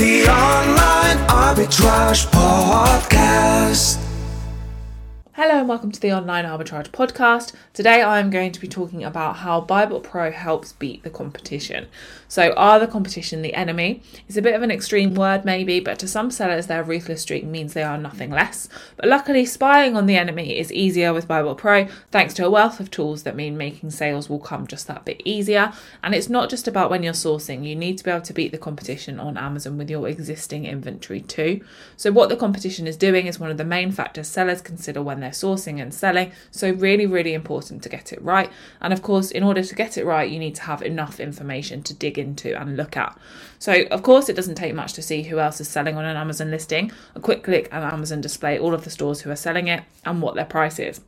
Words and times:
the 0.00 0.26
Online 0.30 1.18
Arbitrage 1.28 2.24
Podcast. 2.32 3.99
Hello 5.40 5.58
and 5.58 5.68
welcome 5.70 5.90
to 5.90 5.98
the 5.98 6.12
Online 6.12 6.44
Arbitrage 6.44 6.90
Podcast. 6.90 7.54
Today 7.72 8.02
I 8.02 8.20
am 8.20 8.28
going 8.28 8.52
to 8.52 8.60
be 8.60 8.68
talking 8.68 9.02
about 9.02 9.38
how 9.38 9.62
BuyBot 9.62 10.02
Pro 10.02 10.30
helps 10.30 10.74
beat 10.74 11.02
the 11.02 11.08
competition. 11.08 11.86
So, 12.28 12.52
are 12.58 12.78
the 12.78 12.86
competition 12.86 13.40
the 13.40 13.54
enemy? 13.54 14.02
It's 14.28 14.36
a 14.36 14.42
bit 14.42 14.54
of 14.54 14.60
an 14.60 14.70
extreme 14.70 15.14
word, 15.14 15.46
maybe, 15.46 15.80
but 15.80 15.98
to 16.00 16.06
some 16.06 16.30
sellers, 16.30 16.66
their 16.66 16.84
ruthless 16.84 17.22
streak 17.22 17.44
means 17.44 17.72
they 17.72 17.82
are 17.82 17.96
nothing 17.96 18.30
less. 18.30 18.68
But 18.98 19.08
luckily, 19.08 19.46
spying 19.46 19.96
on 19.96 20.04
the 20.04 20.18
enemy 20.18 20.58
is 20.58 20.70
easier 20.70 21.14
with 21.14 21.26
BuyBot 21.26 21.56
Pro 21.56 21.86
thanks 22.10 22.34
to 22.34 22.44
a 22.44 22.50
wealth 22.50 22.78
of 22.78 22.90
tools 22.90 23.22
that 23.22 23.34
mean 23.34 23.56
making 23.56 23.92
sales 23.92 24.28
will 24.28 24.40
come 24.40 24.66
just 24.66 24.88
that 24.88 25.06
bit 25.06 25.22
easier. 25.24 25.72
And 26.02 26.14
it's 26.14 26.28
not 26.28 26.50
just 26.50 26.68
about 26.68 26.90
when 26.90 27.02
you're 27.02 27.14
sourcing, 27.14 27.66
you 27.66 27.74
need 27.74 27.96
to 27.96 28.04
be 28.04 28.10
able 28.10 28.20
to 28.20 28.34
beat 28.34 28.52
the 28.52 28.58
competition 28.58 29.18
on 29.18 29.38
Amazon 29.38 29.78
with 29.78 29.88
your 29.88 30.06
existing 30.06 30.66
inventory 30.66 31.22
too. 31.22 31.62
So, 31.96 32.12
what 32.12 32.28
the 32.28 32.36
competition 32.36 32.86
is 32.86 32.98
doing 32.98 33.26
is 33.26 33.40
one 33.40 33.50
of 33.50 33.56
the 33.56 33.64
main 33.64 33.90
factors 33.90 34.28
sellers 34.28 34.60
consider 34.60 35.00
when 35.02 35.20
they're 35.20 35.29
sourcing 35.30 35.80
and 35.80 35.92
selling. 35.92 36.32
So, 36.50 36.72
really, 36.72 37.06
really 37.06 37.34
important 37.34 37.82
to 37.82 37.88
get 37.88 38.12
it 38.12 38.22
right. 38.22 38.50
And 38.80 38.92
of 38.92 39.02
course, 39.02 39.30
in 39.30 39.42
order 39.42 39.62
to 39.62 39.74
get 39.74 39.98
it 39.98 40.04
right, 40.04 40.30
you 40.30 40.38
need 40.38 40.54
to 40.56 40.62
have 40.62 40.82
enough 40.82 41.20
information 41.20 41.82
to 41.84 41.94
dig 41.94 42.18
into 42.18 42.58
and 42.60 42.76
look 42.76 42.96
at. 42.96 43.16
So, 43.58 43.84
of 43.90 44.02
course, 44.02 44.28
it 44.28 44.36
doesn't 44.36 44.54
take 44.54 44.74
much 44.74 44.92
to 44.94 45.02
see 45.02 45.22
who 45.22 45.38
else 45.38 45.60
is 45.60 45.68
selling 45.68 45.96
on 45.96 46.04
an 46.04 46.16
Amazon 46.16 46.50
listing. 46.50 46.92
A 47.14 47.20
quick 47.20 47.42
click 47.42 47.68
and 47.72 47.84
Amazon 47.84 48.20
display 48.20 48.58
all 48.58 48.74
of 48.74 48.84
the 48.84 48.90
stores 48.90 49.20
who 49.20 49.30
are 49.30 49.36
selling 49.36 49.68
it 49.68 49.82
and 50.04 50.22
what 50.22 50.34
their 50.34 50.44
price 50.44 50.78
is. 50.78 51.00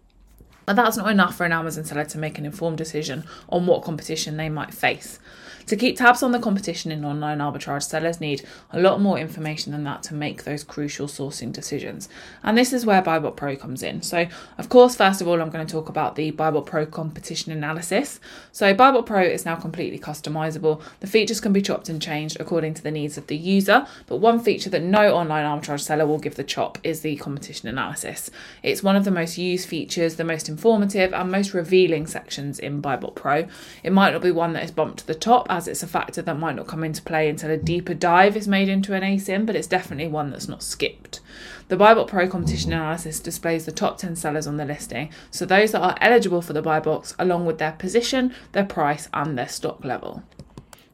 But 0.67 0.77
that's 0.77 0.97
not 0.97 1.11
enough 1.11 1.37
for 1.37 1.45
an 1.45 1.53
Amazon 1.53 1.85
seller 1.85 2.05
to 2.05 2.19
make 2.19 2.39
an 2.39 2.47
informed 2.47 2.79
decision 2.79 3.25
on 3.49 3.67
what 3.67 3.83
competition 3.83 4.37
they 4.37 4.49
might 4.49 4.73
face. 4.73 5.19
To 5.67 5.77
keep 5.77 5.97
tabs 5.97 6.23
on 6.23 6.33
the 6.33 6.39
competition 6.39 6.91
in 6.91 7.05
online 7.05 7.39
arbitrage, 7.39 7.85
sellers 7.85 8.21
need 8.21 8.45
a 8.71 8.81
lot 8.81 9.01
more 9.01 9.19
information 9.19 9.73
than 9.73 9.85
that 9.85 10.03
to 10.05 10.15
make 10.15 10.45
those 10.45 10.65
crucial 10.65 11.07
sourcing 11.07 11.53
decisions. 11.53 12.09
And 12.43 12.57
this 12.59 12.73
is 12.73 12.85
where 12.85 13.03
BuyBot 13.03 13.37
Pro 13.37 13.57
comes 13.57 13.83
in. 13.83 14.03
So, 14.03 14.27
of 14.59 14.69
course, 14.69 14.97
first 14.97 15.21
of 15.21 15.29
all, 15.29 15.41
I'm 15.41 15.51
going 15.51 15.67
to 15.67 15.73
talk 15.73 15.89
about 15.89 16.17
the 16.17 16.33
BuyBot 16.33 16.67
Pro 16.67 16.87
competition 16.87 17.53
analysis. 17.53 18.21
So, 18.51 18.75
BuyBot 18.75 19.07
Pro 19.07 19.23
is 19.23 19.45
now 19.45 19.57
completely 19.57 19.99
customizable. 19.99 20.83
The 21.01 21.07
features 21.07 21.41
can 21.41 21.53
be 21.53 21.63
chopped 21.63 21.89
and 21.89 22.03
changed 22.03 22.39
according 22.41 22.75
to 22.75 22.83
the 22.83 22.91
needs 22.91 23.17
of 23.17 23.27
the 23.27 23.37
user, 23.37 23.87
but 24.07 24.17
one 24.17 24.41
feature 24.41 24.71
that 24.71 24.83
no 24.83 25.15
online 25.15 25.45
arbitrage 25.45 25.81
seller 25.81 26.07
will 26.07 26.19
give 26.19 26.35
the 26.35 26.45
chop 26.45 26.79
is 26.83 27.01
the 27.01 27.17
competition 27.17 27.69
analysis. 27.69 28.31
It's 28.63 28.83
one 28.83 28.97
of 28.97 29.05
the 29.05 29.11
most 29.11 29.39
used 29.39 29.69
features, 29.69 30.17
the 30.17 30.25
most 30.25 30.49
informative, 30.49 31.13
and 31.13 31.31
most 31.31 31.55
revealing 31.55 32.07
sections 32.07 32.59
in 32.59 32.83
BuyBot 32.83 33.15
Pro. 33.15 33.47
It 33.83 33.93
might 33.93 34.13
not 34.13 34.23
be 34.23 34.31
one 34.31 34.53
that 34.55 34.65
is 34.65 34.71
bumped 34.71 34.99
to 35.01 35.07
the 35.07 35.15
top 35.15 35.47
as 35.53 35.69
it's 35.69 35.83
a 35.83 35.87
factor 35.87 36.23
that 36.23 36.39
might 36.39 36.57
not 36.57 36.67
come 36.67 36.83
into 36.83 37.03
play 37.03 37.29
until 37.29 37.51
a 37.51 37.59
deeper 37.59 37.93
dive 37.93 38.39
is 38.39 38.49
made 38.49 38.71
into 38.71 38.95
an 38.95 39.03
ASIN, 39.03 39.45
but 39.45 39.55
it's 39.55 39.67
definitely 39.67 40.09
one 40.09 40.31
that's 40.31 40.49
not 40.49 40.63
skipped. 40.63 41.21
The 41.69 41.77
BuyBot 41.77 42.09
Pro 42.09 42.27
competition 42.27 42.73
analysis 42.73 43.21
displays 43.21 43.67
the 43.67 43.73
top 43.73 43.99
10 43.99 44.17
sellers 44.17 44.47
on 44.47 44.57
the 44.57 44.65
listing, 44.65 45.11
so 45.31 45.45
those 45.45 45.73
that 45.73 45.83
are 45.83 45.97
eligible 46.01 46.41
for 46.41 46.55
the 46.55 46.63
buy 46.63 46.81
box, 46.81 47.15
along 47.19 47.45
with 47.45 47.59
their 47.59 47.73
position, 47.73 48.35
their 48.53 48.65
price, 48.65 49.11
and 49.13 49.37
their 49.37 49.49
stock 49.49 49.85
level. 49.85 50.23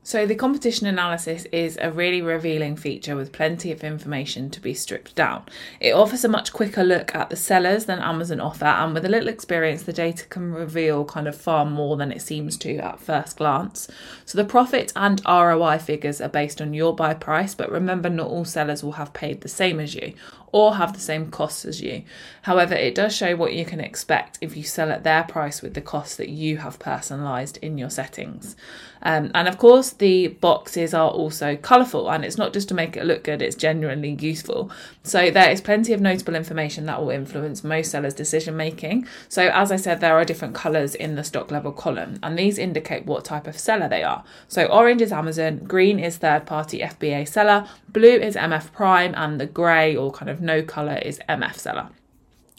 So, 0.09 0.25
the 0.25 0.35
competition 0.35 0.87
analysis 0.87 1.45
is 1.53 1.77
a 1.83 1.93
really 1.93 2.23
revealing 2.23 2.77
feature 2.77 3.15
with 3.15 3.31
plenty 3.31 3.71
of 3.73 3.85
information 3.85 4.49
to 4.49 4.59
be 4.59 4.73
stripped 4.73 5.15
down. 5.15 5.45
It 5.81 5.93
offers 5.93 6.25
a 6.25 6.31
much 6.31 6.55
quicker 6.55 6.83
look 6.83 7.15
at 7.15 7.29
the 7.29 7.37
sellers 7.37 7.85
than 7.85 7.99
Amazon 7.99 8.41
offer, 8.41 8.65
and 8.65 8.95
with 8.95 9.05
a 9.05 9.11
little 9.11 9.29
experience, 9.29 9.83
the 9.83 9.93
data 9.93 10.25
can 10.25 10.55
reveal 10.55 11.05
kind 11.05 11.29
of 11.29 11.37
far 11.37 11.67
more 11.67 11.99
than 11.99 12.11
it 12.11 12.23
seems 12.23 12.57
to 12.57 12.79
at 12.79 13.01
first 13.01 13.37
glance. 13.37 13.87
So, 14.25 14.39
the 14.39 14.49
profit 14.49 14.95
and 14.97 15.21
ROI 15.29 15.77
figures 15.81 16.23
are 16.23 16.31
based 16.31 16.63
on 16.63 16.73
your 16.73 16.97
buy 16.97 17.13
price, 17.13 17.55
but 17.55 17.71
remember, 17.71 18.09
not 18.09 18.29
all 18.29 18.47
sellers 18.47 18.83
will 18.83 18.93
have 18.93 19.13
paid 19.13 19.43
the 19.43 19.49
same 19.49 19.79
as 19.79 19.95
you 19.95 20.15
or 20.53 20.77
have 20.77 20.93
the 20.93 21.01
same 21.01 21.31
costs 21.31 21.65
as 21.65 21.81
you. 21.81 22.03
However, 22.43 22.75
it 22.75 22.95
does 22.95 23.15
show 23.15 23.37
what 23.37 23.53
you 23.53 23.65
can 23.65 23.81
expect 23.81 24.39
if 24.41 24.57
you 24.57 24.63
sell 24.63 24.91
at 24.91 25.05
their 25.05 25.25
price 25.25 25.63
with 25.63 25.75
the 25.75 25.81
costs 25.81 26.17
that 26.17 26.29
you 26.29 26.59
have 26.59 26.79
personalised 26.79 27.59
in 27.59 27.79
your 27.79 27.91
settings. 27.91 28.57
Um, 29.03 29.31
and 29.35 29.47
of 29.47 29.59
course, 29.59 29.91
the 29.99 30.29
boxes 30.29 30.95
are 30.95 31.11
also 31.11 31.57
colourful, 31.57 32.11
and 32.11 32.25
it's 32.25 32.39
not 32.39 32.53
just 32.53 32.69
to 32.69 32.75
make 32.75 32.97
it 32.97 33.05
look 33.05 33.25
good, 33.25 33.43
it's 33.43 33.57
genuinely 33.57 34.17
useful. 34.21 34.71
So, 35.03 35.31
there 35.31 35.51
is 35.51 35.61
plenty 35.61 35.93
of 35.93 36.01
notable 36.01 36.35
information 36.35 36.87
that 36.87 37.01
will 37.01 37.11
influence 37.11 37.65
most 37.65 37.91
sellers' 37.91 38.15
decision 38.15 38.57
making. 38.57 39.07
So, 39.29 39.49
as 39.49 39.73
I 39.73 39.77
said, 39.77 40.01
there 40.01 40.17
are 40.17 40.25
different 40.25 40.55
colours 40.55 40.95
in 40.95 41.15
the 41.15 41.25
stock 41.25 41.51
level 41.51 41.73
column, 41.73 42.19
and 42.23 42.39
these 42.39 42.59
indicate 42.59 43.07
what 43.07 43.25
type 43.25 43.47
of 43.47 43.59
seller 43.59 43.89
they 43.89 44.03
are. 44.03 44.25
So, 44.49 44.67
orange 44.67 45.03
is 45.03 45.13
Amazon, 45.13 45.59
green 45.59 45.99
is 45.99 46.17
third 46.17 46.47
party 46.47 46.81
FBA 46.81 47.29
seller, 47.29 47.67
blue 47.89 48.17
is 48.17 48.37
MF 48.37 48.73
Prime, 48.73 49.15
and 49.17 49.41
the 49.41 49.47
grey 49.47 49.97
or 49.97 50.13
kind 50.13 50.31
of 50.31 50.41
no 50.41 50.63
colour 50.63 50.99
is 50.99 51.21
MF 51.29 51.55
seller. 51.55 51.91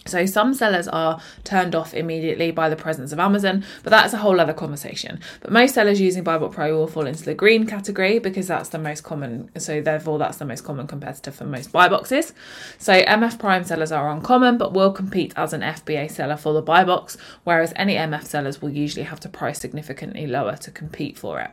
So 0.10 0.26
some 0.26 0.54
sellers 0.54 0.88
are 0.88 1.22
turned 1.44 1.76
off 1.76 1.94
immediately 1.94 2.52
by 2.52 2.70
the 2.70 2.76
presence 2.76 3.12
of 3.12 3.20
Amazon, 3.20 3.64
but 3.84 3.92
that's 3.92 4.14
a 4.14 4.18
whole 4.18 4.40
other 4.40 4.54
conversation. 4.54 5.20
But 5.42 5.52
most 5.52 5.76
sellers 5.76 6.02
using 6.02 6.24
BuyBot 6.24 6.52
Pro 6.52 6.78
will 6.78 6.88
fall 6.88 7.06
into 7.06 7.24
the 7.24 7.34
green 7.34 7.66
category 7.66 8.20
because 8.20 8.48
that's 8.48 8.70
the 8.70 8.80
most 8.80 9.04
common. 9.04 9.50
So 9.58 9.82
therefore, 9.82 10.20
that's 10.20 10.38
the 10.38 10.46
most 10.46 10.64
common 10.64 10.88
competitor 10.88 11.32
for 11.32 11.46
most 11.46 11.72
buy 11.72 11.88
boxes. 11.88 12.34
So 12.78 12.94
MF 12.94 13.40
Prime 13.40 13.64
sellers 13.64 13.92
are 13.92 14.10
uncommon, 14.10 14.58
but 14.58 14.74
will 14.74 14.92
compete 14.92 15.34
as 15.36 15.54
an 15.54 15.62
FBA 15.62 16.12
seller 16.12 16.38
for 16.38 16.54
the 16.54 16.62
buy 16.62 16.84
box, 16.84 17.18
whereas 17.44 17.74
any 17.76 17.96
MF 17.96 18.24
sellers 18.24 18.62
will 18.62 18.72
usually 18.72 19.04
have 19.04 19.20
to 19.22 19.30
price 19.30 19.60
significantly 19.60 20.28
lower 20.28 20.56
to 20.58 20.72
compete 20.72 21.18
for 21.18 21.40
it. 21.40 21.52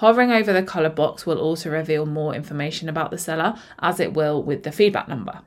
Hovering 0.00 0.32
over 0.32 0.50
the 0.50 0.62
colour 0.62 0.88
box 0.88 1.26
will 1.26 1.38
also 1.38 1.68
reveal 1.68 2.06
more 2.06 2.34
information 2.34 2.88
about 2.88 3.10
the 3.10 3.18
seller, 3.18 3.54
as 3.80 4.00
it 4.00 4.14
will 4.14 4.42
with 4.42 4.62
the 4.62 4.72
feedback 4.72 5.08
number. 5.08 5.42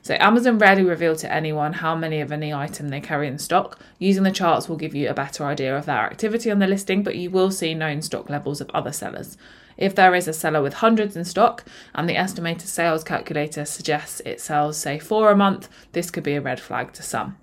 So 0.00 0.16
Amazon 0.18 0.56
rarely 0.56 0.82
reveal 0.82 1.14
to 1.16 1.30
anyone 1.30 1.74
how 1.74 1.94
many 1.94 2.22
of 2.22 2.32
any 2.32 2.50
item 2.50 2.88
they 2.88 3.02
carry 3.02 3.28
in 3.28 3.38
stock. 3.38 3.78
Using 3.98 4.22
the 4.22 4.30
charts 4.30 4.66
will 4.66 4.78
give 4.78 4.94
you 4.94 5.10
a 5.10 5.14
better 5.14 5.44
idea 5.44 5.76
of 5.76 5.84
their 5.84 5.98
activity 5.98 6.50
on 6.50 6.58
the 6.58 6.66
listing, 6.66 7.02
but 7.02 7.16
you 7.16 7.28
will 7.28 7.50
see 7.50 7.74
known 7.74 8.00
stock 8.00 8.30
levels 8.30 8.62
of 8.62 8.70
other 8.70 8.92
sellers. 8.92 9.36
If 9.76 9.94
there 9.94 10.14
is 10.14 10.26
a 10.26 10.32
seller 10.32 10.62
with 10.62 10.72
hundreds 10.72 11.14
in 11.14 11.26
stock 11.26 11.66
and 11.94 12.08
the 12.08 12.16
estimated 12.16 12.70
sales 12.70 13.04
calculator 13.04 13.66
suggests 13.66 14.22
it 14.24 14.40
sells, 14.40 14.78
say, 14.78 14.98
four 14.98 15.30
a 15.30 15.36
month, 15.36 15.68
this 15.92 16.10
could 16.10 16.24
be 16.24 16.34
a 16.34 16.40
red 16.40 16.60
flag 16.60 16.94
to 16.94 17.02
some. 17.02 17.36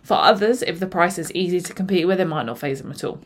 For 0.00 0.14
others, 0.14 0.62
if 0.62 0.78
the 0.78 0.86
price 0.86 1.18
is 1.18 1.32
easy 1.32 1.60
to 1.60 1.74
compete 1.74 2.06
with, 2.06 2.20
it 2.20 2.26
might 2.26 2.46
not 2.46 2.60
faze 2.60 2.80
them 2.80 2.92
at 2.92 3.02
all. 3.02 3.18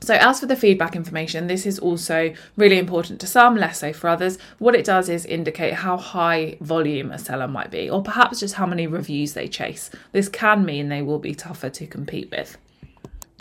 So, 0.00 0.14
as 0.14 0.40
for 0.40 0.46
the 0.46 0.56
feedback 0.56 0.96
information, 0.96 1.46
this 1.46 1.64
is 1.64 1.78
also 1.78 2.34
really 2.56 2.78
important 2.78 3.20
to 3.20 3.26
some, 3.26 3.56
less 3.56 3.80
so 3.80 3.92
for 3.92 4.08
others. 4.08 4.38
What 4.58 4.74
it 4.74 4.84
does 4.84 5.08
is 5.08 5.24
indicate 5.24 5.74
how 5.74 5.96
high 5.96 6.56
volume 6.60 7.10
a 7.10 7.18
seller 7.18 7.46
might 7.46 7.70
be, 7.70 7.88
or 7.88 8.02
perhaps 8.02 8.40
just 8.40 8.54
how 8.54 8.66
many 8.66 8.86
reviews 8.86 9.34
they 9.34 9.46
chase. 9.46 9.90
This 10.10 10.28
can 10.28 10.64
mean 10.64 10.88
they 10.88 11.02
will 11.02 11.20
be 11.20 11.34
tougher 11.34 11.70
to 11.70 11.86
compete 11.86 12.30
with. 12.30 12.58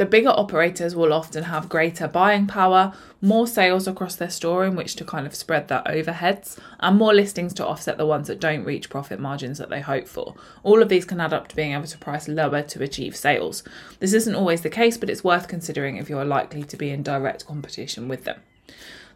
The 0.01 0.07
bigger 0.07 0.29
operators 0.29 0.95
will 0.95 1.13
often 1.13 1.43
have 1.43 1.69
greater 1.69 2.07
buying 2.07 2.47
power, 2.47 2.91
more 3.21 3.45
sales 3.45 3.87
across 3.87 4.15
their 4.15 4.31
store 4.31 4.65
in 4.65 4.75
which 4.75 4.95
to 4.95 5.05
kind 5.05 5.27
of 5.27 5.35
spread 5.35 5.67
their 5.67 5.83
overheads, 5.83 6.57
and 6.79 6.97
more 6.97 7.13
listings 7.13 7.53
to 7.53 7.67
offset 7.67 7.99
the 7.99 8.07
ones 8.07 8.27
that 8.27 8.39
don't 8.39 8.63
reach 8.63 8.89
profit 8.89 9.19
margins 9.19 9.59
that 9.59 9.69
they 9.69 9.79
hope 9.79 10.07
for. 10.07 10.33
All 10.63 10.81
of 10.81 10.89
these 10.89 11.05
can 11.05 11.21
add 11.21 11.33
up 11.33 11.49
to 11.49 11.55
being 11.55 11.73
able 11.73 11.85
to 11.85 11.99
price 11.99 12.27
lower 12.27 12.63
to 12.63 12.81
achieve 12.81 13.15
sales. 13.15 13.63
This 13.99 14.13
isn't 14.13 14.33
always 14.33 14.61
the 14.61 14.71
case, 14.71 14.97
but 14.97 15.07
it's 15.07 15.23
worth 15.23 15.47
considering 15.47 15.97
if 15.97 16.09
you're 16.09 16.25
likely 16.25 16.63
to 16.63 16.77
be 16.77 16.89
in 16.89 17.03
direct 17.03 17.45
competition 17.45 18.07
with 18.07 18.23
them. 18.23 18.41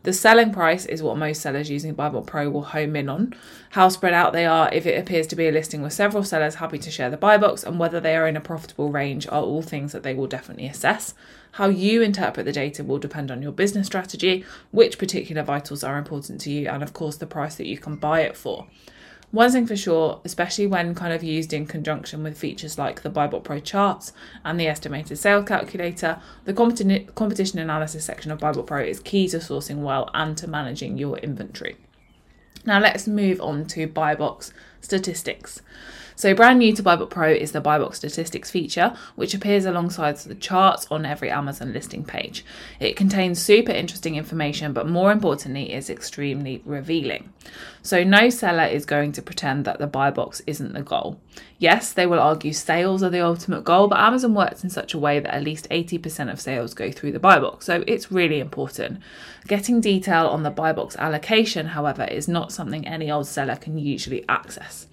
The 0.05 0.13
selling 0.13 0.53
price 0.53 0.85
is 0.85 1.01
what 1.01 1.17
most 1.17 1.41
sellers 1.41 1.71
using 1.71 1.95
BuyBot 1.95 2.27
Pro 2.27 2.47
will 2.47 2.61
home 2.61 2.95
in 2.95 3.09
on. 3.09 3.33
How 3.71 3.89
spread 3.89 4.13
out 4.13 4.33
they 4.33 4.45
are, 4.45 4.71
if 4.71 4.85
it 4.85 4.99
appears 4.99 5.25
to 5.25 5.35
be 5.35 5.47
a 5.47 5.51
listing 5.51 5.81
with 5.81 5.93
several 5.93 6.23
sellers 6.23 6.53
happy 6.53 6.77
to 6.77 6.91
share 6.91 7.09
the 7.09 7.17
buy 7.17 7.39
box, 7.39 7.63
and 7.63 7.79
whether 7.79 7.99
they 7.99 8.15
are 8.15 8.27
in 8.27 8.37
a 8.37 8.39
profitable 8.39 8.91
range 8.91 9.25
are 9.25 9.41
all 9.41 9.63
things 9.63 9.93
that 9.93 10.03
they 10.03 10.13
will 10.13 10.27
definitely 10.27 10.67
assess. 10.67 11.15
How 11.53 11.69
you 11.69 12.03
interpret 12.03 12.45
the 12.45 12.51
data 12.51 12.83
will 12.83 12.99
depend 12.99 13.31
on 13.31 13.41
your 13.41 13.51
business 13.51 13.87
strategy, 13.87 14.45
which 14.69 14.99
particular 14.99 15.41
vitals 15.41 15.83
are 15.83 15.97
important 15.97 16.39
to 16.41 16.51
you, 16.51 16.69
and 16.69 16.83
of 16.83 16.93
course 16.93 17.15
the 17.15 17.25
price 17.25 17.55
that 17.55 17.65
you 17.65 17.79
can 17.79 17.95
buy 17.95 18.19
it 18.19 18.37
for. 18.37 18.67
One 19.35 19.51
thing 19.51 19.67
for 19.67 19.75
sure, 19.75 20.21
especially 20.23 20.65
when 20.65 20.95
kind 20.95 21.11
of 21.11 21.21
used 21.21 21.51
in 21.51 21.65
conjunction 21.65 22.23
with 22.23 22.37
features 22.37 22.77
like 22.77 23.01
the 23.01 23.09
BuyBot 23.09 23.43
Pro 23.43 23.59
charts 23.59 24.13
and 24.45 24.57
the 24.57 24.65
estimated 24.65 25.17
sale 25.17 25.43
calculator, 25.43 26.21
the 26.45 26.53
competition 26.53 27.59
analysis 27.59 28.05
section 28.05 28.31
of 28.31 28.39
BuyBot 28.39 28.65
Pro 28.65 28.81
is 28.81 29.01
key 29.01 29.27
to 29.27 29.39
sourcing 29.39 29.79
well 29.79 30.09
and 30.13 30.37
to 30.37 30.47
managing 30.47 30.97
your 30.97 31.17
inventory. 31.17 31.75
Now 32.65 32.79
let's 32.79 33.09
move 33.09 33.41
on 33.41 33.65
to 33.65 33.87
buy 33.87 34.15
box 34.15 34.53
statistics. 34.79 35.61
So, 36.17 36.33
brand 36.33 36.59
new 36.59 36.73
to 36.73 36.81
BuyBot 36.81 37.09
Pro 37.09 37.29
is 37.29 37.51
the 37.51 37.59
Buy 37.59 37.77
Box 37.77 37.97
Statistics 37.97 38.49
feature, 38.49 38.95
which 39.15 39.33
appears 39.33 39.65
alongside 39.65 40.15
the 40.15 40.33
charts 40.33 40.87
on 40.89 41.05
every 41.05 41.29
Amazon 41.29 41.73
listing 41.73 42.05
page. 42.05 42.45
It 42.79 42.95
contains 42.95 43.41
super 43.41 43.73
interesting 43.73 44.15
information, 44.15 44.71
but 44.71 44.87
more 44.87 45.11
importantly, 45.11 45.73
is 45.73 45.89
extremely 45.89 46.61
revealing. 46.63 47.33
So, 47.81 48.05
no 48.05 48.29
seller 48.29 48.63
is 48.63 48.85
going 48.85 49.11
to 49.11 49.21
pretend 49.21 49.65
that 49.65 49.79
the 49.79 49.87
buy 49.87 50.09
box 50.09 50.41
isn't 50.47 50.71
the 50.71 50.83
goal. 50.83 51.19
Yes, 51.59 51.91
they 51.91 52.05
will 52.05 52.21
argue 52.21 52.53
sales 52.53 53.03
are 53.03 53.09
the 53.09 53.19
ultimate 53.19 53.65
goal, 53.65 53.89
but 53.89 53.99
Amazon 53.99 54.33
works 54.33 54.63
in 54.63 54.69
such 54.69 54.93
a 54.93 54.97
way 54.97 55.19
that 55.19 55.35
at 55.35 55.43
least 55.43 55.69
80% 55.69 56.31
of 56.31 56.39
sales 56.39 56.73
go 56.73 56.91
through 56.91 57.11
the 57.11 57.19
buy 57.19 57.39
box, 57.39 57.65
so 57.65 57.83
it's 57.87 58.09
really 58.09 58.39
important. 58.39 59.01
Getting 59.49 59.81
detail 59.81 60.27
on 60.27 60.43
the 60.43 60.49
buy 60.49 60.71
box 60.71 60.95
allocation, 60.95 61.67
however, 61.67 62.05
is 62.05 62.29
not 62.29 62.53
something 62.53 62.87
any 62.87 63.11
old 63.11 63.27
seller 63.27 63.57
can 63.57 63.77
usually 63.77 64.23
access. 64.29 64.87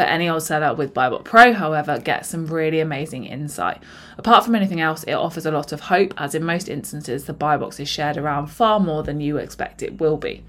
But 0.00 0.08
any 0.08 0.30
old 0.30 0.42
seller 0.42 0.72
with 0.72 0.94
BuyBot 0.94 1.24
Pro, 1.24 1.52
however, 1.52 1.98
gets 1.98 2.30
some 2.30 2.46
really 2.46 2.80
amazing 2.80 3.26
insight. 3.26 3.82
Apart 4.16 4.46
from 4.46 4.54
anything 4.54 4.80
else, 4.80 5.02
it 5.02 5.12
offers 5.12 5.44
a 5.44 5.50
lot 5.50 5.72
of 5.72 5.80
hope, 5.80 6.14
as 6.16 6.34
in 6.34 6.42
most 6.42 6.70
instances, 6.70 7.26
the 7.26 7.34
buy 7.34 7.58
box 7.58 7.78
is 7.78 7.86
shared 7.86 8.16
around 8.16 8.46
far 8.46 8.80
more 8.80 9.02
than 9.02 9.20
you 9.20 9.36
expect 9.36 9.82
it 9.82 10.00
will 10.00 10.16
be. 10.16 10.42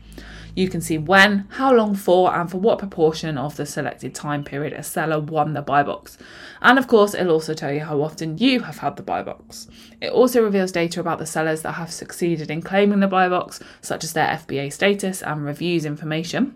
You 0.55 0.69
can 0.69 0.79
see 0.79 0.97
when, 0.97 1.47
how 1.49 1.73
long 1.73 1.95
for, 1.95 2.33
and 2.33 2.49
for 2.49 2.59
what 2.59 2.79
proportion 2.79 3.37
of 3.37 3.57
the 3.57 3.65
selected 3.65 4.15
time 4.15 4.45
period 4.45 4.71
a 4.71 4.83
seller 4.83 5.19
won 5.19 5.51
the 5.51 5.61
buy 5.61 5.83
box. 5.83 6.17
And 6.61 6.79
of 6.79 6.87
course, 6.87 7.13
it'll 7.13 7.33
also 7.33 7.53
tell 7.53 7.73
you 7.73 7.81
how 7.81 8.01
often 8.01 8.37
you 8.37 8.61
have 8.61 8.77
had 8.77 8.95
the 8.95 9.03
buy 9.03 9.21
box. 9.21 9.67
It 9.99 10.13
also 10.13 10.41
reveals 10.41 10.71
data 10.71 11.01
about 11.01 11.19
the 11.19 11.25
sellers 11.25 11.61
that 11.63 11.73
have 11.73 11.91
succeeded 11.91 12.49
in 12.49 12.61
claiming 12.61 13.01
the 13.01 13.07
buy 13.07 13.27
box, 13.27 13.59
such 13.81 14.05
as 14.05 14.13
their 14.13 14.27
FBA 14.27 14.71
status 14.71 15.21
and 15.21 15.43
reviews 15.43 15.83
information 15.83 16.55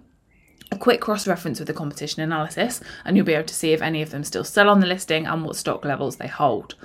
a 0.71 0.77
quick 0.77 1.01
cross 1.01 1.27
reference 1.27 1.59
with 1.59 1.67
the 1.67 1.73
competition 1.73 2.21
analysis, 2.21 2.81
and 3.03 3.15
you'll 3.15 3.25
be 3.25 3.33
able 3.33 3.47
to 3.47 3.53
see 3.53 3.73
if 3.73 3.81
any 3.81 4.01
of 4.01 4.11
them 4.11 4.23
still 4.23 4.43
sell 4.43 4.69
on 4.69 4.79
the 4.79 4.87
listing 4.87 5.25
and 5.25 5.43
what 5.43 5.55
stock 5.55 5.85
levels 5.85 6.17
they 6.17 6.27
hold. 6.27 6.75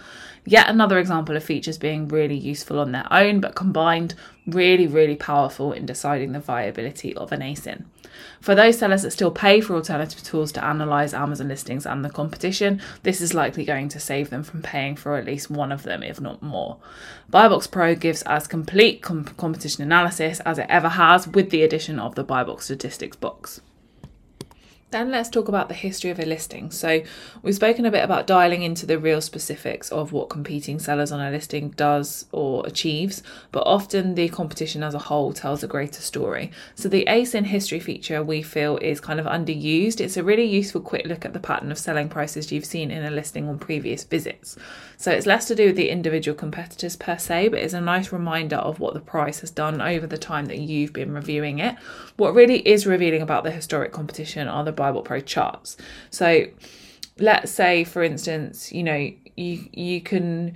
Yet 0.47 0.69
another 0.69 0.99
example 0.99 1.37
of 1.37 1.45
features 1.45 1.79
being 1.79 2.09
really 2.09 2.37
useful 2.37 2.79
on 2.79 2.93
their 2.93 3.07
own, 3.11 3.41
but 3.41 3.55
combined, 3.55 4.15
really, 4.47 4.87
really 4.87 5.17
powerful 5.17 5.73
in 5.73 5.87
deciding 5.87 6.33
the 6.33 6.41
viability 6.41 7.15
of 7.15 7.31
an 7.31 7.41
ASIN. 7.41 7.85
For 8.41 8.55
those 8.55 8.79
sellers 8.79 9.03
that 9.03 9.11
still 9.11 9.31
pay 9.31 9.61
for 9.61 9.75
alternative 9.75 10.23
tools 10.23 10.51
to 10.53 10.71
analyse 10.71 11.15
Amazon 11.15 11.49
listings 11.49 11.87
and 11.87 12.05
the 12.05 12.11
competition, 12.11 12.81
this 13.03 13.21
is 13.21 13.35
likely 13.35 13.65
going 13.65 13.89
to 13.91 14.01
save 14.01 14.31
them 14.31 14.43
from 14.43 14.63
paying 14.63 14.97
for 14.97 15.17
at 15.17 15.27
least 15.27 15.51
one 15.51 15.71
of 15.71 15.83
them, 15.83 16.03
if 16.03 16.21
not 16.21 16.43
more. 16.43 16.79
BuyBot 17.31 17.71
Pro 17.71 17.95
gives 17.95 18.23
as 18.23 18.47
complete 18.47 19.03
com- 19.03 19.25
competition 19.25 19.83
analysis 19.83 20.41
as 20.41 20.59
it 20.59 20.67
ever 20.69 20.89
has 20.89 21.29
with 21.29 21.51
the 21.51 21.63
addition 21.63 21.99
of 21.99 22.15
the 22.15 22.25
Buybox 22.25 22.63
statistics 22.63 23.17
box. 23.17 23.61
Then 24.91 25.13
let's 25.13 25.29
talk 25.29 25.47
about 25.47 25.69
the 25.69 25.75
history 25.75 26.11
of 26.11 26.19
a 26.19 26.27
listing. 26.27 26.73
So, 26.73 27.03
we've 27.43 27.55
spoken 27.55 27.87
a 27.87 27.93
bit 27.93 28.03
about 28.03 28.27
dialing 28.27 28.63
into 28.63 28.87
the 28.87 28.99
real 28.99 29.21
specifics 29.21 29.93
of 29.93 30.11
what 30.11 30.29
competing 30.29 30.81
sellers 30.81 31.13
on 31.13 31.21
a 31.21 31.31
listing 31.31 31.71
does 31.71 32.27
or 32.33 32.67
achieves, 32.67 33.23
but 33.53 33.63
often 33.67 34.17
the 34.17 34.29
competition 34.31 34.83
as 34.83 34.95
a 34.95 34.99
whole 34.99 35.33
tells 35.33 35.63
a 35.63 35.69
greater 35.69 36.01
story. 36.01 36.51
So, 36.75 36.89
the 36.89 37.05
ASIN 37.09 37.45
history 37.45 37.79
feature 37.79 38.21
we 38.25 38.43
feel 38.43 38.79
is 38.79 38.99
kind 39.01 39.21
of 39.21 39.27
underused. 39.27 40.01
It's 40.01 40.17
a 40.17 40.25
really 40.25 40.45
useful 40.45 40.81
quick 40.81 41.07
look 41.07 41.25
at 41.25 41.35
the 41.35 41.39
pattern 41.39 41.71
of 41.71 41.79
selling 41.79 42.09
prices 42.09 42.51
you've 42.51 42.65
seen 42.65 42.91
in 42.91 43.05
a 43.05 43.13
listing 43.13 43.49
on 43.49 43.61
previous 43.61 44.03
visits. 44.03 44.57
So, 44.97 45.13
it's 45.13 45.27
less 45.27 45.47
to 45.47 45.55
do 45.55 45.67
with 45.67 45.77
the 45.77 45.91
individual 45.91 46.37
competitors 46.37 46.97
per 46.97 47.17
se, 47.17 47.49
but 47.49 47.61
it's 47.61 47.75
a 47.75 47.81
nice 47.81 48.11
reminder 48.11 48.57
of 48.57 48.81
what 48.81 48.95
the 48.95 49.01
price 49.01 49.39
has 49.39 49.53
done 49.53 49.81
over 49.81 50.09
the 50.09 50.19
time 50.19 50.47
that 50.47 50.59
you've 50.59 50.93
been 50.93 51.15
reviewing 51.15 51.61
it. 51.61 51.77
What 52.17 52.35
really 52.35 52.59
is 52.67 52.89
revealing 52.89 53.23
about 53.23 53.45
the 53.45 53.53
historic 53.53 53.93
competition 53.93 54.49
are 54.49 54.65
the 54.65 54.80
BuyBot 54.81 55.05
Pro 55.05 55.21
charts. 55.21 55.77
So 56.11 56.47
let's 57.19 57.53
say, 57.53 57.85
for 57.85 58.03
instance, 58.03 58.73
you 58.73 58.83
know, 58.83 59.11
you 59.37 59.69
you 59.73 60.01
can 60.01 60.55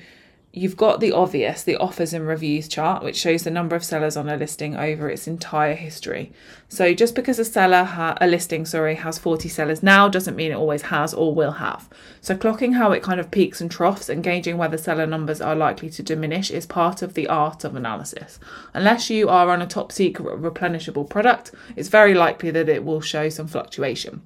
you've 0.56 0.76
got 0.76 1.00
the 1.00 1.10
obvious, 1.10 1.64
the 1.64 1.76
offers 1.78 2.14
and 2.14 2.28
reviews 2.28 2.68
chart, 2.68 3.02
which 3.02 3.16
shows 3.16 3.42
the 3.42 3.50
number 3.50 3.74
of 3.74 3.82
sellers 3.82 4.16
on 4.16 4.28
a 4.28 4.36
listing 4.36 4.76
over 4.76 5.10
its 5.10 5.26
entire 5.26 5.74
history. 5.74 6.32
So 6.68 6.94
just 6.94 7.16
because 7.16 7.40
a 7.40 7.44
seller, 7.44 7.82
ha- 7.82 8.16
a 8.20 8.28
listing, 8.28 8.64
sorry, 8.64 8.94
has 8.94 9.18
40 9.18 9.48
sellers 9.48 9.82
now 9.82 10.08
doesn't 10.08 10.36
mean 10.36 10.52
it 10.52 10.56
always 10.56 10.82
has 10.82 11.12
or 11.12 11.34
will 11.34 11.52
have. 11.52 11.88
So 12.20 12.36
clocking 12.36 12.74
how 12.74 12.92
it 12.92 13.02
kind 13.02 13.18
of 13.18 13.32
peaks 13.32 13.60
and 13.60 13.68
troughs 13.68 14.08
and 14.08 14.22
gauging 14.22 14.56
whether 14.56 14.78
seller 14.78 15.06
numbers 15.06 15.40
are 15.40 15.56
likely 15.56 15.90
to 15.90 16.02
diminish 16.04 16.52
is 16.52 16.66
part 16.66 17.02
of 17.02 17.14
the 17.14 17.26
art 17.26 17.64
of 17.64 17.74
analysis. 17.74 18.38
Unless 18.74 19.10
you 19.10 19.28
are 19.28 19.50
on 19.50 19.60
a 19.60 19.66
top 19.66 19.90
secret 19.90 20.40
replenishable 20.40 21.10
product, 21.10 21.50
it's 21.74 21.88
very 21.88 22.14
likely 22.14 22.52
that 22.52 22.68
it 22.68 22.84
will 22.84 23.00
show 23.00 23.28
some 23.28 23.48
fluctuation. 23.48 24.22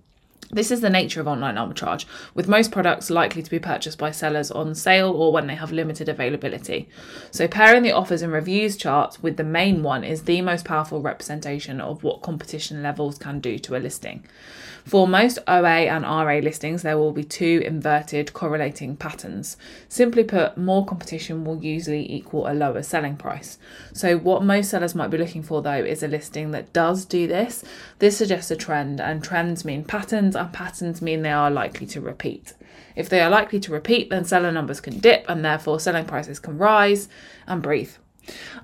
This 0.50 0.70
is 0.70 0.80
the 0.80 0.88
nature 0.88 1.20
of 1.20 1.28
online 1.28 1.56
arbitrage, 1.56 2.06
with 2.34 2.48
most 2.48 2.72
products 2.72 3.10
likely 3.10 3.42
to 3.42 3.50
be 3.50 3.58
purchased 3.58 3.98
by 3.98 4.12
sellers 4.12 4.50
on 4.50 4.74
sale 4.74 5.10
or 5.10 5.30
when 5.30 5.46
they 5.46 5.54
have 5.54 5.72
limited 5.72 6.08
availability. 6.08 6.88
So, 7.30 7.46
pairing 7.46 7.82
the 7.82 7.92
offers 7.92 8.22
and 8.22 8.32
reviews 8.32 8.78
charts 8.78 9.22
with 9.22 9.36
the 9.36 9.44
main 9.44 9.82
one 9.82 10.04
is 10.04 10.22
the 10.22 10.40
most 10.40 10.64
powerful 10.64 11.02
representation 11.02 11.82
of 11.82 12.02
what 12.02 12.22
competition 12.22 12.82
levels 12.82 13.18
can 13.18 13.40
do 13.40 13.58
to 13.58 13.76
a 13.76 13.78
listing. 13.78 14.24
For 14.86 15.06
most 15.06 15.38
OA 15.46 15.84
and 15.84 16.04
RA 16.04 16.38
listings, 16.38 16.80
there 16.80 16.96
will 16.96 17.12
be 17.12 17.24
two 17.24 17.62
inverted 17.66 18.32
correlating 18.32 18.96
patterns. 18.96 19.58
Simply 19.86 20.24
put, 20.24 20.56
more 20.56 20.86
competition 20.86 21.44
will 21.44 21.62
usually 21.62 22.10
equal 22.10 22.50
a 22.50 22.54
lower 22.54 22.82
selling 22.82 23.18
price. 23.18 23.58
So, 23.92 24.16
what 24.16 24.42
most 24.42 24.70
sellers 24.70 24.94
might 24.94 25.10
be 25.10 25.18
looking 25.18 25.42
for 25.42 25.60
though 25.60 25.84
is 25.84 26.02
a 26.02 26.08
listing 26.08 26.52
that 26.52 26.72
does 26.72 27.04
do 27.04 27.26
this. 27.26 27.62
This 27.98 28.16
suggests 28.16 28.50
a 28.50 28.56
trend, 28.56 28.98
and 28.98 29.22
trends 29.22 29.62
mean 29.62 29.84
patterns, 29.84 30.34
and 30.38 30.52
patterns 30.52 31.02
mean 31.02 31.22
they 31.22 31.32
are 31.32 31.50
likely 31.50 31.86
to 31.88 32.00
repeat. 32.00 32.54
If 32.96 33.08
they 33.08 33.20
are 33.20 33.30
likely 33.30 33.60
to 33.60 33.72
repeat, 33.72 34.10
then 34.10 34.24
seller 34.24 34.50
numbers 34.50 34.80
can 34.80 34.98
dip 34.98 35.24
and 35.28 35.44
therefore 35.44 35.80
selling 35.80 36.04
prices 36.04 36.38
can 36.38 36.58
rise 36.58 37.08
and 37.46 37.62
breathe. 37.62 37.92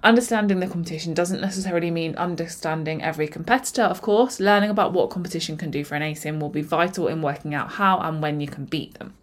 Understanding 0.02 0.60
the 0.60 0.66
competition 0.66 1.14
doesn't 1.14 1.40
necessarily 1.40 1.90
mean 1.90 2.14
understanding 2.16 3.02
every 3.02 3.26
competitor, 3.26 3.82
of 3.82 4.02
course. 4.02 4.40
Learning 4.40 4.70
about 4.70 4.92
what 4.92 5.10
competition 5.10 5.56
can 5.56 5.70
do 5.70 5.84
for 5.84 5.94
an 5.94 6.02
ASIN 6.02 6.40
will 6.40 6.50
be 6.50 6.62
vital 6.62 7.08
in 7.08 7.22
working 7.22 7.54
out 7.54 7.72
how 7.72 7.98
and 8.00 8.20
when 8.20 8.40
you 8.40 8.46
can 8.46 8.66
beat 8.66 8.94
them. 8.98 9.14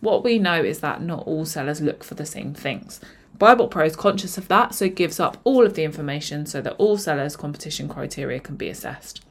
What 0.00 0.22
we 0.22 0.38
know 0.38 0.62
is 0.62 0.80
that 0.80 1.02
not 1.02 1.26
all 1.26 1.44
sellers 1.44 1.80
look 1.80 2.04
for 2.04 2.14
the 2.14 2.26
same 2.26 2.54
things. 2.54 3.00
BuyBot 3.38 3.70
Pro 3.70 3.84
is 3.84 3.96
conscious 3.96 4.38
of 4.38 4.48
that, 4.48 4.74
so 4.74 4.88
gives 4.88 5.18
up 5.18 5.38
all 5.44 5.64
of 5.64 5.74
the 5.74 5.84
information 5.84 6.46
so 6.46 6.60
that 6.60 6.74
all 6.74 6.96
sellers' 6.96 7.36
competition 7.36 7.88
criteria 7.88 8.40
can 8.40 8.56
be 8.56 8.68
assessed. 8.68 9.24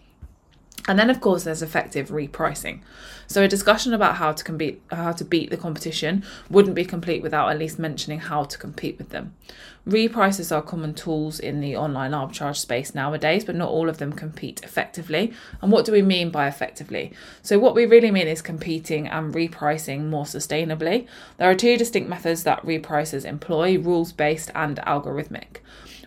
And 0.87 0.97
then, 0.97 1.09
of 1.09 1.19
course, 1.19 1.43
there's 1.43 1.61
effective 1.61 2.09
repricing. 2.09 2.79
So, 3.27 3.43
a 3.43 3.47
discussion 3.47 3.93
about 3.93 4.15
how 4.15 4.31
to 4.31 4.43
compete, 4.43 4.81
how 4.89 5.11
to 5.11 5.25
beat 5.25 5.49
the 5.49 5.57
competition 5.57 6.23
wouldn't 6.49 6.75
be 6.75 6.85
complete 6.85 7.21
without 7.21 7.49
at 7.49 7.59
least 7.59 7.77
mentioning 7.77 8.19
how 8.19 8.45
to 8.45 8.57
compete 8.57 8.97
with 8.97 9.09
them. 9.09 9.33
Reprices 9.85 10.49
are 10.51 10.61
common 10.61 10.93
tools 10.93 11.39
in 11.39 11.59
the 11.59 11.75
online 11.75 12.11
arbitrage 12.11 12.57
space 12.57 12.95
nowadays, 12.95 13.43
but 13.43 13.55
not 13.55 13.69
all 13.69 13.89
of 13.89 13.97
them 13.97 14.13
compete 14.13 14.61
effectively. 14.63 15.33
And 15.61 15.71
what 15.71 15.85
do 15.85 15.91
we 15.91 16.01
mean 16.01 16.29
by 16.29 16.47
effectively? 16.47 17.11
So, 17.41 17.59
what 17.59 17.75
we 17.75 17.85
really 17.85 18.11
mean 18.11 18.27
is 18.27 18.41
competing 18.41 19.09
and 19.09 19.33
repricing 19.33 20.05
more 20.09 20.25
sustainably. 20.25 21.05
There 21.35 21.49
are 21.49 21.55
two 21.55 21.77
distinct 21.77 22.09
methods 22.09 22.43
that 22.43 22.65
repricers 22.65 23.25
employ 23.25 23.77
rules 23.77 24.13
based 24.13 24.51
and 24.55 24.77
algorithmic. 24.87 25.57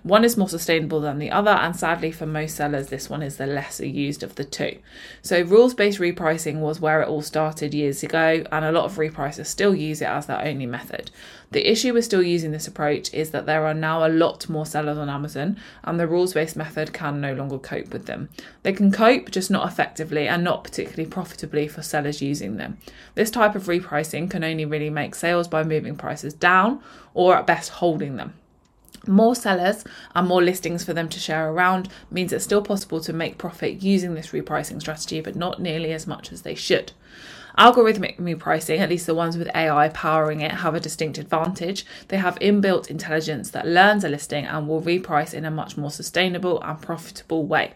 One 0.03 0.25
is 0.25 0.39
more 0.39 0.49
sustainable 0.49 1.01
than 1.01 1.19
the 1.19 1.31
other, 1.31 1.51
and 1.51 1.77
sadly 1.77 2.11
for 2.11 2.25
most 2.25 2.57
sellers, 2.57 2.89
this 2.89 3.11
one 3.11 3.23
is 3.23 3.37
the 3.37 3.47
lesser 3.47 3.85
used 3.85 4.23
of 4.23 4.37
the 4.37 4.45
two. 4.45 4.79
So, 5.21 5.43
rules 5.43 5.75
based 5.75 5.99
repricing 5.99 6.61
was 6.61 6.81
where 6.81 7.03
it 7.03 7.09
all 7.09 7.21
started 7.21 7.75
years 7.75 8.03
ago, 8.03 8.43
and 8.51 8.65
a 8.65 8.73
lot 8.73 8.87
of 8.87 8.97
repricers 8.97 9.47
still 9.47 9.75
use 9.75 10.01
it 10.01 10.09
as 10.09 10.25
their 10.25 10.41
only 10.41 10.65
method. 10.65 11.11
The 11.51 11.71
issue 11.71 11.93
with 11.93 12.07
still 12.07 12.23
using 12.23 12.51
this 12.51 12.67
approach 12.67 13.13
is 13.13 13.31
that 13.33 13.45
there 13.45 13.67
are 13.67 13.75
now 13.75 14.07
a 14.07 14.09
lot 14.09 14.49
more 14.49 14.65
sellers 14.65 14.97
on 14.97 15.11
Amazon, 15.11 15.59
and 15.85 16.01
the 16.01 16.07
rules 16.07 16.33
based 16.33 16.57
method 16.57 16.95
can 16.95 17.21
no 17.21 17.35
longer 17.35 17.59
cope 17.59 17.93
with 17.93 18.07
them. 18.07 18.31
They 18.63 18.73
can 18.73 18.91
cope, 18.91 19.31
just 19.31 19.51
not 19.51 19.69
effectively 19.69 20.27
and 20.27 20.43
not 20.43 20.65
particularly 20.65 21.11
profitably 21.11 21.69
for 21.69 21.83
sellers 21.83 22.23
using 22.23 22.57
them. 22.57 22.79
This 23.17 23.31
type 23.31 23.55
of 23.55 23.65
repricing 23.65 24.31
can 24.31 24.45
only 24.45 24.65
really 24.65 24.91
make 24.91 25.15
sales 25.15 25.47
by 25.47 25.63
moving 25.63 25.97
prices 25.97 26.33
down 26.33 26.81
or 27.13 27.37
at 27.37 27.47
best 27.47 27.69
holding 27.69 28.17
them. 28.17 28.33
More 29.07 29.35
sellers 29.35 29.85
and 30.15 30.29
more 30.29 30.43
listings 30.43 30.85
for 30.85 30.93
them 30.93 31.09
to 31.09 31.19
share 31.19 31.51
around 31.51 31.89
means 32.11 32.33
it's 32.33 32.45
still 32.45 32.63
possible 32.63 33.01
to 33.01 33.13
make 33.13 33.39
profit 33.39 33.83
using 33.83 34.15
this 34.15 34.29
repricing 34.29 34.81
strategy, 34.81 35.21
but 35.21 35.37
not 35.37 35.61
nearly 35.61 35.93
as 35.93 36.07
much 36.07 36.33
as 36.33 36.43
they 36.43 36.55
should. 36.55 36.93
Algorithmic 37.59 38.17
repricing, 38.19 38.79
at 38.79 38.89
least 38.89 39.07
the 39.07 39.15
ones 39.15 39.37
with 39.37 39.51
AI 39.55 39.89
powering 39.89 40.41
it, 40.41 40.53
have 40.53 40.75
a 40.75 40.81
distinct 40.81 41.19
advantage. 41.19 41.85
They 42.09 42.19
have 42.19 42.39
inbuilt 42.39 42.89
intelligence 42.89 43.51
that 43.51 43.67
learns 43.67 44.05
a 44.05 44.09
listing 44.09 44.45
and 44.47 44.69
will 44.69 44.81
reprice 44.81 45.35
in 45.35 45.45
a 45.45 45.51
much 45.51 45.77
more 45.77 45.91
sustainable 45.91 46.63
and 46.63 46.81
profitable 46.81 47.45
way. 47.45 47.75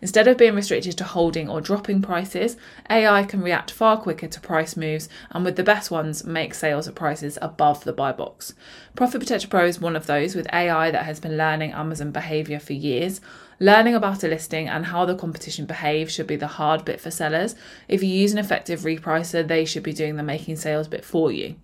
Instead 0.00 0.26
of 0.26 0.36
being 0.36 0.54
restricted 0.54 0.98
to 0.98 1.04
holding 1.04 1.48
or 1.48 1.60
dropping 1.60 2.02
prices, 2.02 2.56
AI 2.90 3.22
can 3.22 3.40
react 3.40 3.70
far 3.70 3.96
quicker 3.96 4.26
to 4.26 4.40
price 4.40 4.76
moves 4.76 5.08
and, 5.30 5.44
with 5.44 5.56
the 5.56 5.62
best 5.62 5.90
ones, 5.90 6.24
make 6.24 6.54
sales 6.54 6.88
at 6.88 6.94
prices 6.94 7.38
above 7.40 7.84
the 7.84 7.92
buy 7.92 8.10
box. 8.10 8.54
Profit 8.96 9.20
Protector 9.20 9.48
Pro 9.48 9.66
is 9.66 9.80
one 9.80 9.94
of 9.94 10.06
those 10.06 10.34
with 10.34 10.52
AI 10.52 10.90
that 10.90 11.04
has 11.04 11.20
been 11.20 11.36
learning 11.36 11.72
Amazon 11.72 12.10
behavior 12.10 12.58
for 12.58 12.72
years. 12.72 13.20
Learning 13.60 13.94
about 13.94 14.24
a 14.24 14.28
listing 14.28 14.68
and 14.68 14.86
how 14.86 15.04
the 15.04 15.14
competition 15.14 15.66
behaves 15.66 16.12
should 16.12 16.26
be 16.26 16.34
the 16.34 16.48
hard 16.48 16.84
bit 16.84 17.00
for 17.00 17.12
sellers. 17.12 17.54
If 17.86 18.02
you 18.02 18.08
use 18.08 18.32
an 18.32 18.38
effective 18.38 18.80
repricer, 18.80 19.46
they 19.46 19.64
should 19.64 19.84
be 19.84 19.92
doing 19.92 20.16
the 20.16 20.24
making 20.24 20.56
sales 20.56 20.88
bit 20.88 21.04
for 21.04 21.30
you. 21.30 21.54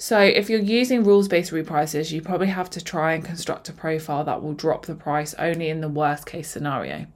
So, 0.00 0.20
if 0.20 0.48
you're 0.48 0.60
using 0.60 1.02
rules 1.02 1.26
based 1.26 1.50
reprices, 1.50 2.12
you 2.12 2.22
probably 2.22 2.46
have 2.46 2.70
to 2.70 2.80
try 2.80 3.14
and 3.14 3.24
construct 3.24 3.68
a 3.68 3.72
profile 3.72 4.22
that 4.22 4.40
will 4.40 4.52
drop 4.52 4.86
the 4.86 4.94
price 4.94 5.34
only 5.34 5.68
in 5.70 5.80
the 5.80 5.88
worst 5.88 6.24
case 6.24 6.48
scenario. 6.48 7.06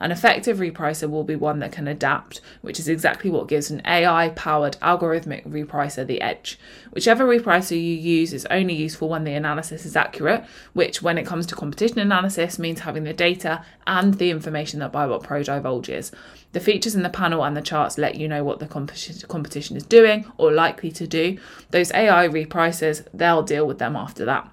An 0.00 0.12
effective 0.12 0.58
repricer 0.58 1.08
will 1.08 1.24
be 1.24 1.34
one 1.34 1.60
that 1.60 1.72
can 1.72 1.88
adapt, 1.88 2.42
which 2.60 2.78
is 2.78 2.88
exactly 2.88 3.30
what 3.30 3.48
gives 3.48 3.70
an 3.70 3.80
AI 3.86 4.28
powered 4.36 4.76
algorithmic 4.82 5.48
repricer 5.48 6.06
the 6.06 6.20
edge. 6.20 6.58
Whichever 6.96 7.26
repricer 7.26 7.72
you 7.72 7.76
use 7.78 8.32
is 8.32 8.46
only 8.50 8.72
useful 8.72 9.10
when 9.10 9.24
the 9.24 9.34
analysis 9.34 9.84
is 9.84 9.96
accurate, 9.96 10.42
which, 10.72 11.02
when 11.02 11.18
it 11.18 11.26
comes 11.26 11.44
to 11.44 11.54
competition 11.54 11.98
analysis, 11.98 12.58
means 12.58 12.80
having 12.80 13.04
the 13.04 13.12
data 13.12 13.62
and 13.86 14.14
the 14.14 14.30
information 14.30 14.80
that 14.80 14.94
BuyBot 14.94 15.22
Pro 15.22 15.42
divulges. 15.42 16.10
The 16.52 16.60
features 16.60 16.94
in 16.94 17.02
the 17.02 17.10
panel 17.10 17.44
and 17.44 17.54
the 17.54 17.60
charts 17.60 17.98
let 17.98 18.14
you 18.14 18.28
know 18.28 18.42
what 18.42 18.60
the 18.60 18.66
competition 18.66 19.76
is 19.76 19.82
doing 19.82 20.24
or 20.38 20.50
likely 20.52 20.90
to 20.92 21.06
do. 21.06 21.36
Those 21.70 21.92
AI 21.92 22.28
repricers, 22.28 23.06
they'll 23.12 23.42
deal 23.42 23.66
with 23.66 23.78
them 23.78 23.94
after 23.94 24.24
that. 24.24 24.50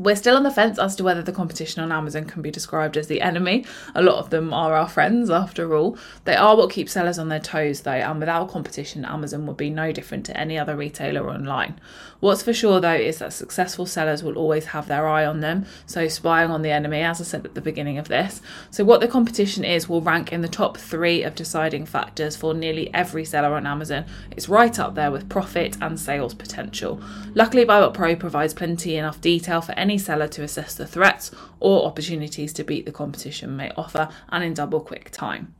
We're 0.00 0.14
still 0.14 0.36
on 0.36 0.44
the 0.44 0.52
fence 0.52 0.78
as 0.78 0.94
to 0.94 1.02
whether 1.02 1.22
the 1.22 1.32
competition 1.32 1.82
on 1.82 1.90
Amazon 1.90 2.24
can 2.24 2.40
be 2.40 2.52
described 2.52 2.96
as 2.96 3.08
the 3.08 3.20
enemy. 3.20 3.64
A 3.96 4.02
lot 4.02 4.18
of 4.18 4.30
them 4.30 4.54
are 4.54 4.76
our 4.76 4.88
friends, 4.88 5.28
after 5.28 5.74
all. 5.74 5.98
They 6.24 6.36
are 6.36 6.56
what 6.56 6.70
keeps 6.70 6.92
sellers 6.92 7.18
on 7.18 7.30
their 7.30 7.40
toes, 7.40 7.80
though, 7.80 7.90
and 7.90 8.20
without 8.20 8.48
competition, 8.48 9.04
Amazon 9.04 9.44
would 9.46 9.56
be 9.56 9.70
no 9.70 9.90
different 9.90 10.24
to 10.26 10.36
any 10.36 10.56
other 10.56 10.76
retailer 10.76 11.28
online. 11.28 11.80
What's 12.20 12.44
for 12.44 12.52
sure, 12.52 12.80
though, 12.80 12.92
is 12.92 13.18
that 13.18 13.32
successful 13.32 13.86
sellers 13.86 14.22
will 14.22 14.38
always 14.38 14.66
have 14.66 14.86
their 14.86 15.08
eye 15.08 15.26
on 15.26 15.40
them, 15.40 15.66
so 15.86 16.06
spying 16.06 16.52
on 16.52 16.62
the 16.62 16.70
enemy, 16.70 17.00
as 17.00 17.20
I 17.20 17.24
said 17.24 17.44
at 17.44 17.56
the 17.56 17.60
beginning 17.60 17.98
of 17.98 18.06
this. 18.06 18.40
So, 18.70 18.84
what 18.84 19.00
the 19.00 19.08
competition 19.08 19.64
is 19.64 19.88
will 19.88 20.00
rank 20.00 20.32
in 20.32 20.42
the 20.42 20.48
top 20.48 20.76
three 20.76 21.24
of 21.24 21.34
deciding 21.34 21.86
factors 21.86 22.36
for 22.36 22.54
nearly 22.54 22.92
every 22.94 23.24
seller 23.24 23.54
on 23.54 23.66
Amazon. 23.66 24.04
It's 24.30 24.48
right 24.48 24.78
up 24.78 24.94
there 24.94 25.10
with 25.10 25.28
profit 25.28 25.76
and 25.80 25.98
sales 25.98 26.34
potential. 26.34 27.00
Luckily, 27.34 27.64
BuyBot 27.64 27.94
Pro 27.94 28.14
provides 28.14 28.54
plenty 28.54 28.96
enough 28.96 29.20
detail 29.20 29.60
for 29.60 29.72
any 29.72 29.87
any 29.88 29.96
seller 29.96 30.28
to 30.28 30.42
assess 30.42 30.74
the 30.74 30.86
threats 30.86 31.30
or 31.60 31.86
opportunities 31.86 32.52
to 32.52 32.62
beat 32.62 32.84
the 32.84 32.92
competition 32.92 33.56
may 33.56 33.70
offer 33.74 34.10
and 34.28 34.44
in 34.44 34.52
double 34.52 34.80
quick 34.80 35.10
time. 35.10 35.54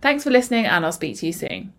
Thanks 0.00 0.24
for 0.24 0.30
listening, 0.30 0.64
and 0.64 0.86
I'll 0.86 0.92
speak 0.92 1.18
to 1.18 1.26
you 1.26 1.32
soon. 1.34 1.74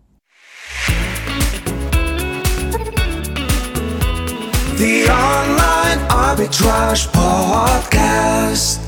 The 4.78 5.08
Online 5.10 5.98
Arbitrage 6.08 7.08
Podcast. 7.08 8.85